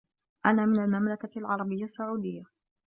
[0.45, 2.43] أنا من المملكة العربية السعودية.